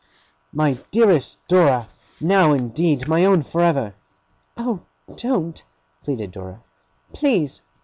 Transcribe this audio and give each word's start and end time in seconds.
'My 0.51 0.79
dearest 0.89 1.37
Dora! 1.47 1.87
Now, 2.19 2.53
indeed, 2.53 3.07
my 3.07 3.23
own 3.23 3.43
for 3.43 3.61
ever!' 3.61 3.93
'Oh, 4.57 4.79
DON'T!' 5.15 5.63
pleaded 6.03 6.31
Dora. 6.31 6.63
'Please! 7.13 7.61